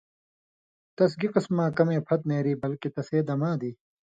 [0.95, 3.71] تس گی قسماں کمے پھت نېری بلکہ تسے دما دی۔